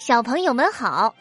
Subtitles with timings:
[0.00, 1.14] 小朋友们好，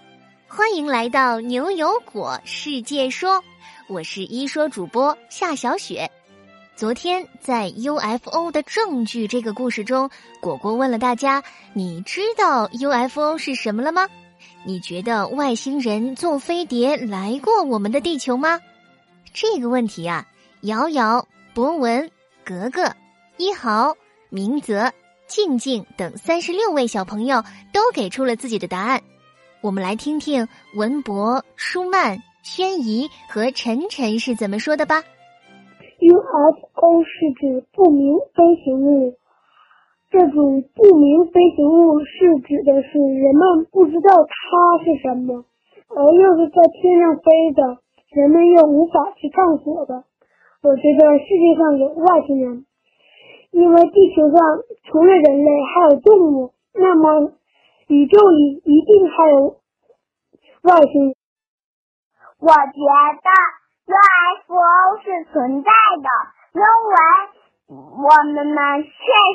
[0.47, 3.43] 欢迎来到牛油果世界说，
[3.89, 6.09] 我是一说主播夏小雪。
[6.77, 14.07] 昨天在 UFO 的证据这个故事中，果果问了大家：你知道 UFO 是什么了吗？
[14.63, 18.61] 你觉得外星人坐飞碟来过我们的地球吗？
[19.33, 20.25] 这个问题啊，
[20.61, 22.09] 瑶瑶、博文、
[22.45, 22.93] 格格、
[23.35, 23.93] 一豪、
[24.29, 24.89] 明泽。
[25.29, 29.01] 静静等三十六位小朋友都给出了自己的答案，
[29.61, 35.03] 我们来听听文博、舒曼、轩怡和晨晨是怎么说的吧。
[36.01, 39.13] UFO 是指不明飞行物，
[40.09, 45.45] 这种不明飞行物是指的是人们不知道它是什么，
[45.93, 47.77] 而又是在天上飞的，
[48.17, 50.05] 人们又无法去探索的。
[50.63, 52.65] 我觉得世界上有外星人。
[53.51, 54.39] 因为地球上
[54.85, 57.31] 除了人类还有动物，那么
[57.87, 59.57] 宇宙里一定还有
[60.63, 61.15] 外星。
[62.39, 62.79] 我觉
[63.19, 63.29] 得
[63.89, 64.55] UFO
[65.03, 66.07] 是存在的，
[66.53, 66.95] 因为
[67.67, 68.87] 我们们确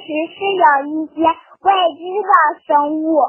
[0.04, 1.20] 实是有一些
[1.60, 1.68] 未
[1.98, 2.30] 知的
[2.66, 3.20] 生物。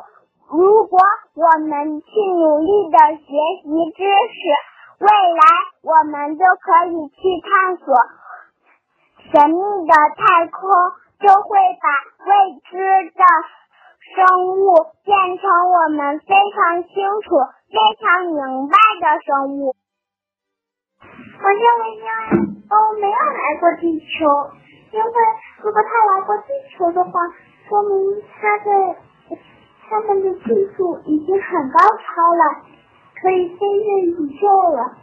[0.48, 1.00] 如果
[1.34, 3.26] 我们去努力的学
[3.64, 3.66] 习
[3.98, 4.38] 知识，
[5.00, 5.44] 未来
[5.82, 7.86] 我们就可以去探索。
[9.32, 10.70] 神秘的太空
[11.20, 11.88] 就会把
[12.26, 12.32] 未
[12.70, 12.78] 知
[13.10, 13.22] 的
[14.16, 14.22] 生
[14.56, 14.64] 物
[15.04, 17.36] 变成我们非常清楚、
[17.68, 19.76] 非常明白的生物。
[21.02, 24.26] 我认为 UFO 没有来过地球，
[24.92, 25.12] 因为
[25.64, 27.12] 如果他来过地球的话，
[27.68, 28.96] 说明他的
[29.90, 32.44] 他们的技术已经很高超了，
[33.22, 34.98] 可以飞越宇宙了。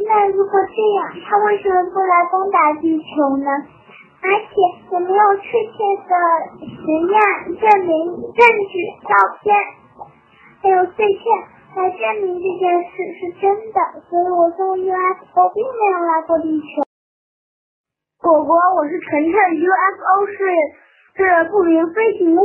[0.00, 3.50] 那如果这样，他为什么不来攻打地球呢？
[4.20, 4.50] 而且
[4.90, 5.78] 也没有确切
[6.10, 6.12] 的
[6.58, 7.14] 实验
[7.54, 8.72] 证明、证据、
[9.06, 9.54] 照片，
[10.62, 11.22] 还有碎片
[11.76, 13.78] 来证明这件事是真的。
[14.10, 16.82] 所以我说 UFO 并没有来过地球。
[18.20, 20.36] 果果，我是晨晨，UFO 是
[21.14, 22.42] 是不明飞行物。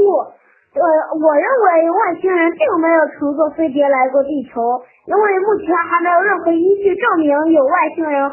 [0.74, 0.82] 呃，
[1.14, 8.32] 我认为外星人并没有乘坐飞碟来过地球，因为目前还没有任何依据证明有外星人。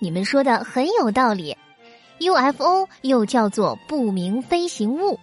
[0.00, 1.56] 你们说的很有道理
[2.20, 5.18] ，UFO 又叫做不明飞行物，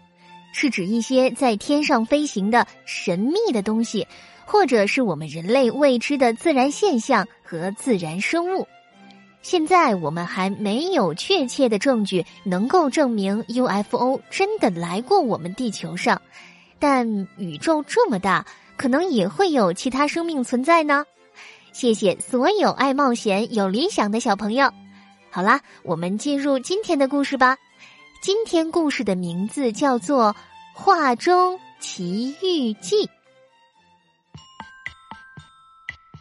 [0.52, 4.06] 是指一些在天上飞行的神秘的东西，
[4.46, 8.68] 或者是我们人类未知的自然现象和自然生物。
[9.42, 16.22] 现在我们还没有确切的证据能够证明 UFO 真的来过我们地球上，
[16.78, 18.46] 但宇宙这么大，
[18.78, 21.06] 可能也会有其他生命存在呢。
[21.72, 24.72] 谢谢所有爱冒险、有理想的小朋友。
[25.32, 27.58] 好啦，我们进入今天的故事吧。
[28.22, 30.34] 今天故事的名字叫做
[30.74, 33.06] 《画中奇遇记》。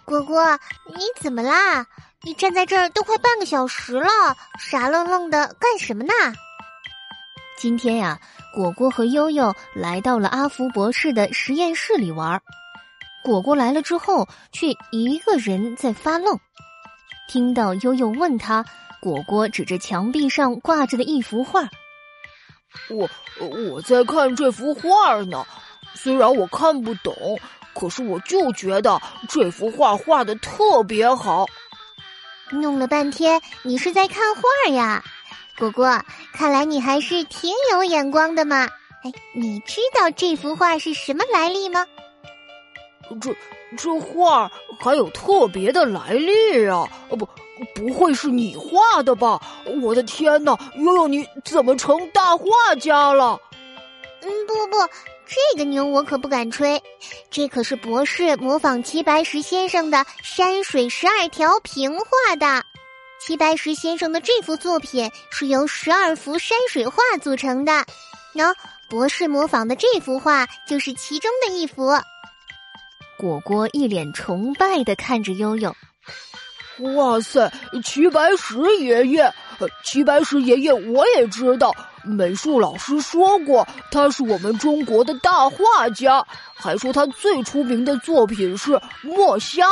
[0.04, 1.84] 果果，你怎么啦？
[2.24, 4.10] 你站在这儿都快半个小时了，
[4.58, 6.12] 傻愣愣的干什么呢？
[7.56, 8.20] 今天呀，
[8.52, 12.42] 果果和悠悠来到了阿福博士的实验室里玩。
[13.22, 16.40] 果果来了之后，却一个人在发愣。
[17.28, 18.64] 听到悠悠问他，
[19.00, 21.68] 果果指着墙壁上挂着的一幅画
[22.90, 23.08] ：“我
[23.40, 25.46] 我在看这幅画呢，
[25.94, 27.38] 虽然我看不懂，
[27.74, 31.46] 可是我就觉得这幅画画的特别好。”
[32.50, 35.04] 弄了半天，你是在看画呀，
[35.58, 36.02] 果果。
[36.32, 38.68] 看来你还是挺有眼光的嘛。
[39.04, 41.86] 哎，你知道这幅画是什么来历吗？
[43.20, 43.34] 这
[43.76, 44.50] 这画
[44.80, 46.88] 还有特别的来历啊！
[47.08, 47.28] 不，
[47.74, 49.40] 不会是你画的吧？
[49.82, 52.46] 我的天哪，悠悠，你怎么成大画
[52.80, 53.40] 家了？
[54.22, 54.76] 嗯，不不。
[55.28, 56.82] 这个牛我可不敢吹，
[57.30, 62.64] 这可是博士模仿齐白石先生的山水十二条平画的。
[63.20, 67.84] 齐白石先生的这幅作品是由十二幅山水画组成的，
[68.34, 68.54] 喏，
[68.88, 71.90] 博士模仿的这幅画就是其中的一幅。
[73.18, 75.74] 果果一脸崇拜的看着悠悠，
[76.94, 77.52] 哇塞，
[77.84, 79.30] 齐白石爷爷，
[79.84, 81.74] 齐白石爷爷我也知道。
[82.08, 89.66] 美术老师说过，他是我们中国的大画家，还说他最出名的作品是墨虾，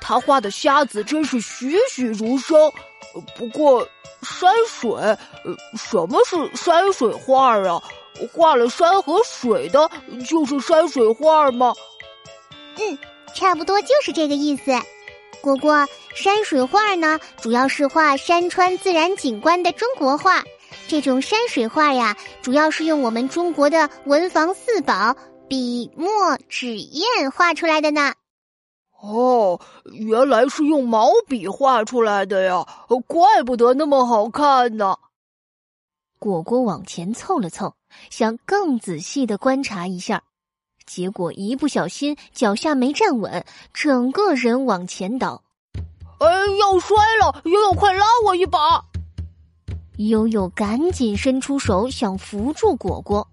[0.00, 2.58] 他画的虾子真是栩栩如生。
[3.36, 3.86] 不过，
[4.22, 5.18] 山水，呃，
[5.76, 7.80] 什么是山水画啊？
[8.32, 9.90] 画了山和水的，
[10.28, 11.72] 就是山水画吗？
[12.76, 12.98] 嗯，
[13.34, 14.72] 差不多就是这个意思。
[15.40, 20.42] 果果，山水画呢，主要是画山川自然景观的中国画。
[20.86, 25.16] 这种山水画呀，主要是用我们中国的文房四宝——
[25.48, 26.08] 笔墨
[26.48, 28.12] 纸砚画出来的呢。
[29.00, 32.66] 哦，原来是用毛笔画出来的呀，
[33.06, 34.96] 怪不得那么好看呢。
[36.18, 37.74] 果果往前凑了凑，
[38.08, 40.22] 想更仔细的观察一下，
[40.86, 45.42] 结果一不小心脚下没站稳，整个人往前倒。
[46.20, 46.28] 哎，
[46.60, 47.42] 要摔了！
[47.44, 48.82] 悠悠，快拉我一把！
[49.96, 53.26] 悠悠赶紧伸出手想扶住果果，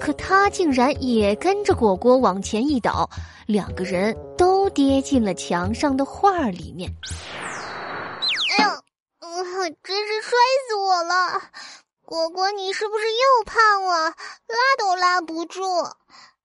[0.00, 3.08] 可他竟然也跟着果果往前一倒，
[3.46, 6.90] 两个人都跌进了墙上的画里面。
[8.56, 8.70] 哎呦，
[9.82, 10.30] 真是摔
[10.68, 11.42] 死我了！
[12.04, 14.10] 果果，你是不是又胖了？
[14.46, 15.60] 拉都拉不住。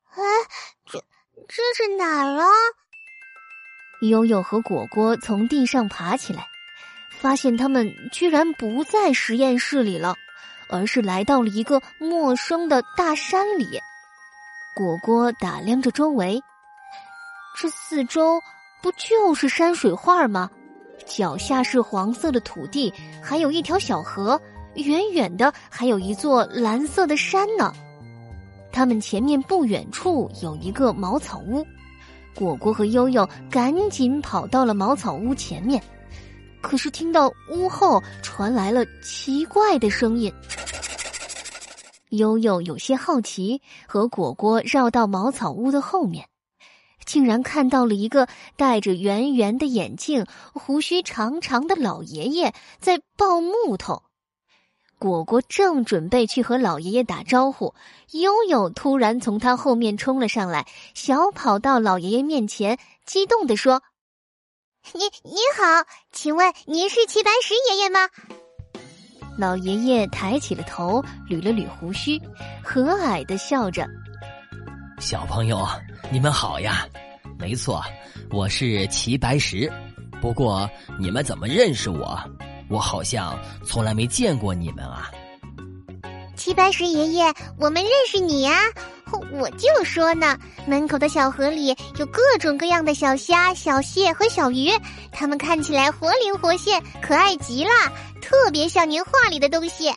[0.09, 0.23] 哎，
[0.85, 0.99] 这
[1.47, 2.47] 这是哪儿啊？
[4.01, 6.47] 悠悠和果果从地上爬起来，
[7.21, 10.15] 发现他们居然不在实验室里了，
[10.71, 13.79] 而是来到了一个陌生的大山里。
[14.75, 16.41] 果果打量着周围，
[17.56, 18.41] 这四周
[18.81, 20.50] 不就是山水画吗？
[21.06, 22.91] 脚下是黄色的土地，
[23.21, 24.41] 还有一条小河。
[24.75, 27.71] 远远的还有一座蓝色的山呢，
[28.71, 31.63] 他们前面不远处有一个茅草屋，
[32.33, 35.83] 果果和悠悠赶紧跑到了茅草屋前面，
[36.61, 40.31] 可是听到屋后传来了奇怪的声音。
[42.09, 46.27] 悠悠有些好奇，和果果绕到茅草屋的后面，
[47.05, 48.27] 竟然看到了一个
[48.57, 54.03] 戴着圆圆的眼镜、胡须长长的老爷爷在抱木头。
[54.99, 57.73] 果果正准备去和老爷爷打招呼，
[58.11, 63.81] 悠悠突然从他后面冲了上来，小跑到老爷爷面前，激动地说
[64.94, 68.00] ：“你你好，请问您是齐白石爷爷吗？”
[69.38, 72.19] 老爷爷抬起了头，捋了捋胡须，
[72.63, 73.88] 和蔼的笑着
[75.00, 75.68] ：“小朋友，
[76.12, 76.86] 你们好呀！
[77.39, 77.81] 没错，
[78.31, 79.72] 我是齐白石。
[80.22, 80.69] 不过
[81.00, 82.19] 你们怎么认识我？”
[82.69, 85.12] 我好像从来没见过你们啊，
[86.38, 88.62] 齐白石爷爷，我们认识你呀！
[89.31, 90.37] 我就说呢，
[90.67, 94.69] 门口的小河里有各种各样的小虾、小蟹和小鱼，
[95.11, 97.71] 它们看起来活灵活现，可爱极了，
[98.21, 99.91] 特别像您画里的东西。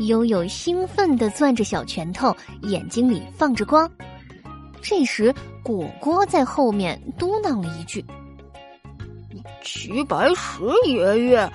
[0.00, 3.90] 悠悠兴奋地攥着小拳头，眼睛里放着光。
[4.80, 8.04] 这时，果果在后面嘟囔了一句。
[9.62, 11.52] 齐白石爷爷，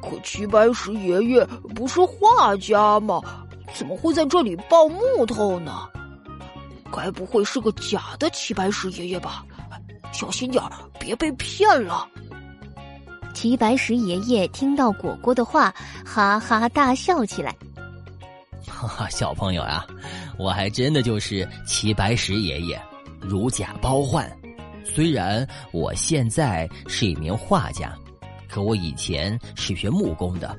[0.00, 1.44] 可齐白石爷爷
[1.74, 3.20] 不是画家吗？
[3.74, 5.88] 怎么会在这里抱木头呢？
[6.92, 9.44] 该不会是个假的齐白石爷爷吧？
[10.12, 12.08] 小心点儿，别被骗了。
[13.34, 15.74] 齐白石爷爷听到果果的话，
[16.06, 17.52] 哈哈大笑起来。
[18.64, 19.84] 哈哈，小朋友啊，
[20.38, 22.80] 我还真的就是齐白石爷爷，
[23.20, 24.30] 如假包换。
[24.84, 27.92] 虽然我现在是一名画家，
[28.48, 30.56] 可我以前是学木工的。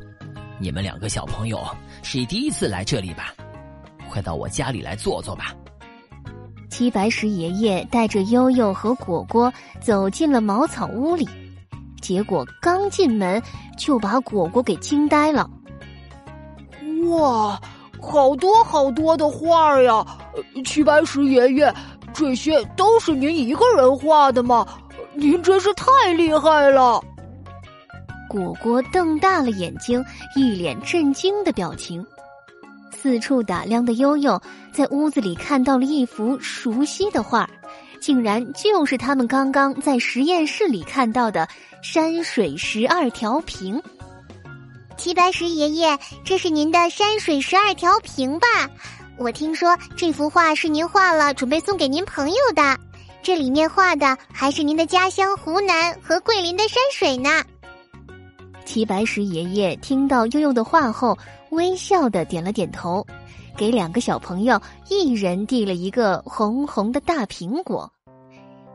[0.59, 1.61] 你们两个小朋友
[2.01, 3.33] 是第一次来这里吧？
[4.09, 5.53] 快到我家里来坐坐吧。
[6.69, 11.27] 齐白石爷爷带着悠悠和果果走进了茅草屋里，
[12.01, 13.41] 结果刚进门
[13.77, 15.49] 就把果果给惊呆了。
[17.09, 17.59] 哇，
[18.01, 20.05] 好多好多的画呀！
[20.63, 21.73] 齐白石爷爷。
[22.13, 24.65] 这些都是您一个人画的吗？
[25.15, 27.03] 您真是太厉害了！
[28.29, 30.03] 果果瞪大了眼睛，
[30.35, 32.05] 一脸震惊的表情。
[32.91, 34.41] 四处打量的悠悠
[34.73, 37.47] 在屋子里看到了一幅熟悉的画，
[37.99, 41.47] 竟然就是他们刚刚在实验室里看到的
[41.83, 43.81] 山水十二条屏。
[44.97, 48.47] 齐白石爷爷，这是您的山水十二条屏吧？
[49.17, 52.77] 我听说这幅画是您画了，准备送给您朋友的。
[53.21, 57.43] 这里面画的还是您的家乡湖南和桂林的山水呢。
[58.65, 61.17] 齐白石爷爷听到悠悠的话后，
[61.51, 63.05] 微笑的点了点头，
[63.55, 67.89] 给两个小朋友一人递了一个红红的大苹果。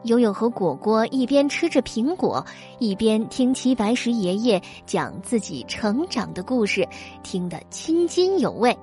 [0.04, 2.42] 悠悠和果果一边吃着苹果，
[2.78, 6.88] 一边听齐白石爷爷讲自己成长的故事，
[7.23, 8.75] 听得津津有味。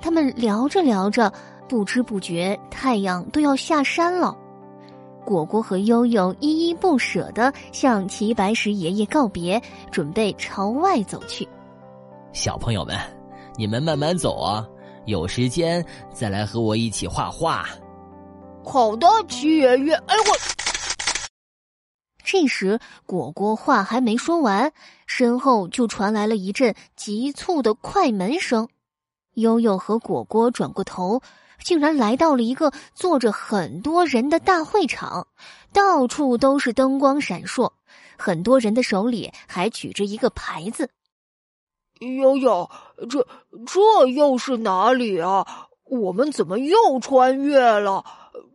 [0.00, 1.32] 他们聊着聊着，
[1.68, 4.36] 不知不觉太阳都要下山了。
[5.24, 9.60] 果果和悠悠依依不舍地向齐白石爷爷告别，
[9.90, 11.48] 准备朝外走去。
[12.32, 12.96] 小朋友们，
[13.56, 14.66] 你们慢慢走啊，
[15.06, 17.66] 有时间再来和我一起画画。
[18.64, 19.94] 好的，齐爷爷。
[19.94, 20.36] 哎我。
[22.22, 24.72] 这时，果果话还没说完，
[25.06, 28.68] 身后就传来了一阵急促的快门声。
[29.34, 31.20] 悠悠和果果转过头，
[31.62, 35.28] 竟然来到了一个坐着很多人的大会场，
[35.72, 37.72] 到处都是灯光闪烁，
[38.18, 40.90] 很多人的手里还举着一个牌子。
[42.00, 42.70] 悠悠，
[43.10, 43.26] 这
[43.66, 45.68] 这又是哪里啊？
[45.84, 48.04] 我们怎么又穿越了？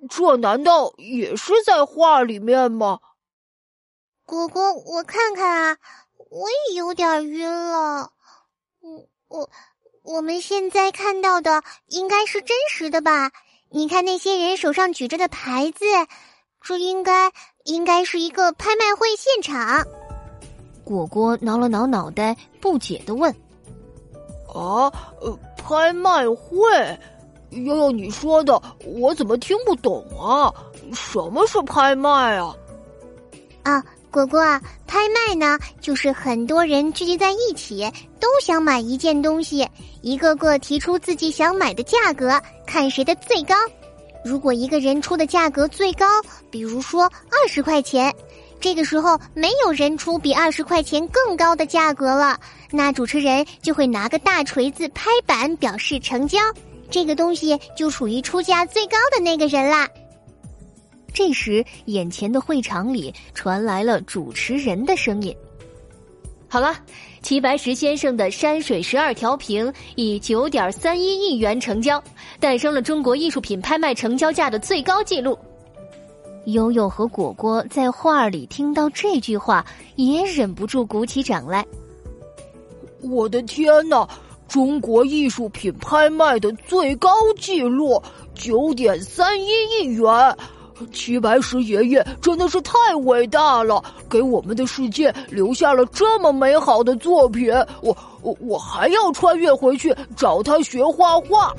[0.10, 3.00] 这难道也是在画里面吗？
[4.26, 5.78] 果果，我看看啊，
[6.30, 8.12] 我也有点晕了。
[8.80, 9.50] 我我。
[10.06, 13.32] 我们现在看到的应该是真实的吧？
[13.72, 15.84] 你看那些人手上举着的牌子，
[16.62, 17.32] 这应该
[17.64, 19.84] 应该是一个拍卖会现场。
[20.84, 23.34] 果果挠了挠脑袋，不解的问
[24.54, 26.70] ：“啊，呃，拍卖会？
[27.50, 30.54] 悠悠，你说的我怎么听不懂啊？
[30.94, 32.56] 什么是拍卖啊？”
[33.64, 33.84] 啊。
[34.16, 34.40] 果果，
[34.88, 37.86] 拍卖呢，就是很多人聚集在一起，
[38.18, 39.68] 都想买一件东西，
[40.02, 43.54] 一个个提出自己想买的价格，看谁的最高。
[44.24, 46.06] 如果一个人出的价格最高，
[46.50, 48.16] 比如说二十块钱，
[48.62, 52.40] 这个时候没有人出比二十块钱更高的价格了，
[52.72, 56.40] 那主持人就会拿个大锤子拍板表示成交，
[56.90, 59.90] 这个东西就属于出价最高的那个人啦。
[61.16, 65.34] 这时，眼前的会场里传来了主持人的声音
[66.46, 66.76] ：“好了，
[67.22, 72.04] 齐白石先生的山水十二条屏以九点三一亿元成交，
[72.38, 75.40] 诞生了中国艺术品拍卖成交价的最高纪录。”
[76.48, 81.66] 悠悠和果果在画里听到这句话，也忍不住鼓起掌来。
[83.00, 84.06] 我的天哪！
[84.48, 88.00] 中国艺术品拍卖的最高纪录
[88.36, 90.38] 九点三一亿元！
[90.92, 97.52] 齐白石爷爷真的是太伟大了，给我们的世界留下了这么美好的作品。
[97.82, 101.54] 我我我还要穿越回去找他学画画。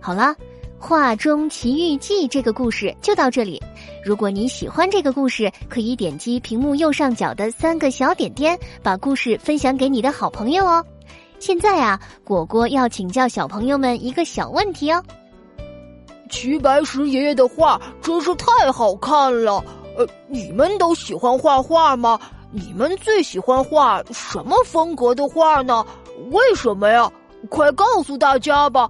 [0.00, 0.22] 好了，
[0.80, 3.62] 《画中奇遇记》这个故事就到这里。
[4.04, 10.84] 如果你喜欢这个故事，可以点击屏幕右上角的三个小点点，把故事分享给你的好朋友哦。
[11.42, 15.02] 现在啊，果果要请教小朋友们一个小问题哦。
[16.30, 19.54] 齐白石爷爷的画真是太好看了，
[19.98, 22.16] 呃，你们都喜欢画画吗？
[22.52, 25.84] 你们最喜欢画什么风格的画呢？
[26.30, 27.10] 为什么呀？
[27.50, 28.88] 快告诉大家吧！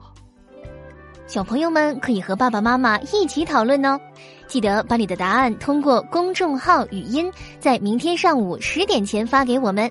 [1.27, 3.99] 小朋友们可以和爸爸妈妈一起讨论哦。
[4.47, 9.91] 记得把你的答案通过公众号语音，在明天上午十点前发给我们。